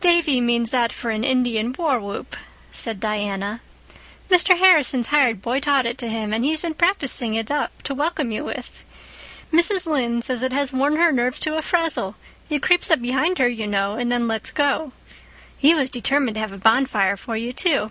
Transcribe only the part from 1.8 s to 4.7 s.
whoop," said Diana. "Mr.